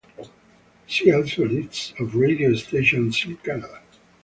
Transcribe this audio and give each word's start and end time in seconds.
See 0.87 1.13
also 1.13 1.45
List 1.45 1.93
of 1.99 2.15
radio 2.15 2.55
stations 2.55 3.23
in 3.23 3.37
Canada. 3.37 3.83